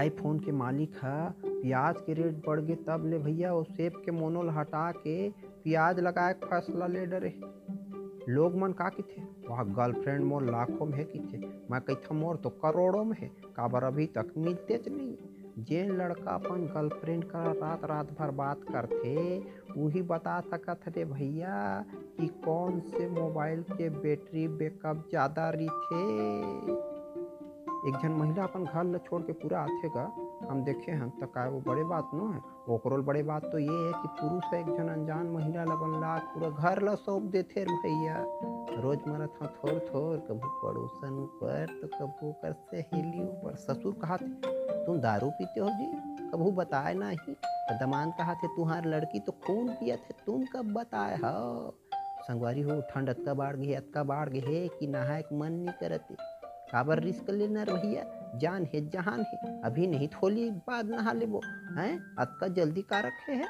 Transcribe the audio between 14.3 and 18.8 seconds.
मिलते नहीं। जे लड़का अपन गर्लफ्रेंड का रात रात भर बात